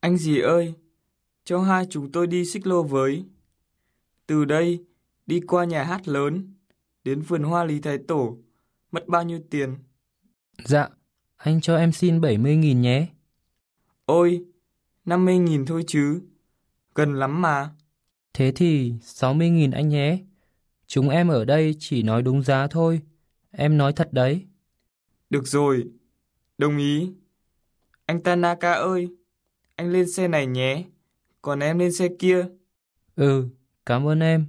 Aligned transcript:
Anh 0.00 0.16
gì 0.16 0.40
ơi, 0.40 0.74
cho 1.44 1.60
hai 1.60 1.86
chúng 1.90 2.12
tôi 2.12 2.26
đi 2.26 2.44
xích 2.44 2.66
lô 2.66 2.82
với. 2.82 3.24
Từ 4.26 4.44
đây, 4.44 4.84
đi 5.26 5.40
qua 5.40 5.64
nhà 5.64 5.84
hát 5.84 6.08
lớn, 6.08 6.54
đến 7.04 7.22
vườn 7.22 7.42
hoa 7.42 7.64
Lý 7.64 7.80
Thái 7.80 7.98
Tổ, 8.08 8.38
mất 8.92 9.08
bao 9.08 9.24
nhiêu 9.24 9.40
tiền? 9.50 9.76
Dạ, 10.64 10.88
anh 11.36 11.60
cho 11.60 11.76
em 11.76 11.92
xin 11.92 12.20
70.000 12.20 12.80
nhé. 12.80 13.06
Ôi, 14.04 14.44
50.000 15.04 15.66
thôi 15.66 15.84
chứ, 15.86 16.20
gần 16.94 17.14
lắm 17.14 17.42
mà. 17.42 17.70
Thế 18.34 18.52
thì 18.56 18.92
60.000 19.02 19.72
anh 19.72 19.88
nhé. 19.88 20.18
Chúng 20.86 21.08
em 21.08 21.28
ở 21.28 21.44
đây 21.44 21.74
chỉ 21.78 22.02
nói 22.02 22.22
đúng 22.22 22.42
giá 22.42 22.66
thôi. 22.66 23.00
Em 23.50 23.78
nói 23.78 23.92
thật 23.92 24.12
đấy. 24.12 24.46
Được 25.30 25.46
rồi, 25.46 25.84
đồng 26.58 26.78
ý. 26.78 27.10
Anh 28.06 28.22
Tanaka 28.22 28.72
ơi, 28.72 29.08
anh 29.80 29.92
lên 29.92 30.10
xe 30.10 30.28
này 30.28 30.46
nhé, 30.46 30.84
còn 31.42 31.60
em 31.60 31.78
lên 31.78 31.92
xe 31.92 32.08
kia. 32.18 32.46
Ừ, 33.16 33.48
cảm 33.86 34.08
ơn 34.08 34.20
em. 34.20 34.46